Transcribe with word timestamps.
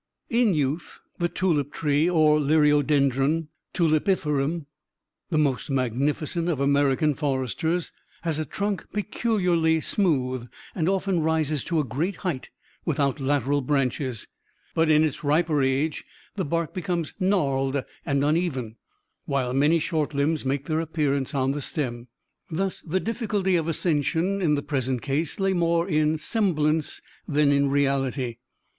In 0.31 0.55
youth, 0.55 0.99
the 1.19 1.29
tulip 1.29 1.71
tree, 1.71 2.09
or 2.09 2.39
Liriodendron 2.39 3.49
Tulipiferum, 3.71 4.65
the 5.29 5.37
most 5.37 5.69
magnificent 5.69 6.49
of 6.49 6.59
American 6.59 7.13
foresters, 7.13 7.91
has 8.23 8.39
a 8.39 8.45
trunk 8.45 8.87
peculiarly 8.91 9.79
smooth, 9.79 10.49
and 10.73 10.89
often 10.89 11.19
rises 11.19 11.63
to 11.65 11.79
a 11.79 11.83
great 11.83 12.15
height 12.25 12.49
without 12.83 13.19
lateral 13.19 13.61
branches; 13.61 14.25
but, 14.73 14.89
in 14.89 15.03
its 15.03 15.23
riper 15.23 15.61
age, 15.61 16.03
the 16.35 16.45
bark 16.45 16.73
becomes 16.73 17.13
gnarled 17.19 17.83
and 18.03 18.23
uneven, 18.23 18.77
while 19.25 19.53
many 19.53 19.77
short 19.77 20.15
limbs 20.15 20.43
make 20.43 20.65
their 20.65 20.79
appearance 20.79 21.35
on 21.35 21.51
the 21.51 21.61
stem. 21.61 22.07
Thus 22.49 22.79
the 22.81 22.99
difficulty 22.99 23.55
of 23.55 23.67
ascension, 23.67 24.41
in 24.41 24.55
the 24.55 24.63
present 24.63 25.03
case, 25.03 25.39
lay 25.39 25.53
more 25.53 25.87
in 25.87 26.17
semblance 26.17 27.01
than 27.27 27.51
in 27.51 27.69
reality. 27.69 28.37